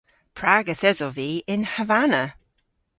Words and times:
Prag 0.37 0.65
yth 0.73 0.87
esov 0.89 1.11
vy 1.17 1.31
yn 1.53 1.63
Havana? 1.73 2.23